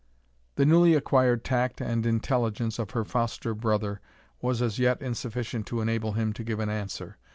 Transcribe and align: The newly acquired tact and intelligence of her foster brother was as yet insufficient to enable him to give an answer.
The 0.55 0.65
newly 0.65 0.95
acquired 0.95 1.43
tact 1.43 1.79
and 1.79 2.07
intelligence 2.07 2.79
of 2.79 2.89
her 2.89 3.05
foster 3.05 3.53
brother 3.53 4.01
was 4.41 4.59
as 4.59 4.79
yet 4.79 4.99
insufficient 4.99 5.67
to 5.67 5.79
enable 5.79 6.13
him 6.13 6.33
to 6.33 6.43
give 6.43 6.59
an 6.59 6.69
answer. 6.69 7.19